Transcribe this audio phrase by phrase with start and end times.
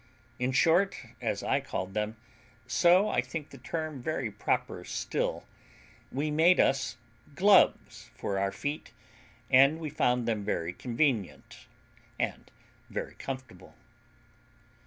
[0.39, 2.17] In short, as I called them,
[2.65, 5.43] so I think the term very proper still,
[6.11, 6.97] we made us
[7.35, 8.93] gloves for our feet,
[9.51, 11.67] and we found them very convenient
[12.17, 12.49] and
[12.89, 13.75] very comfortable.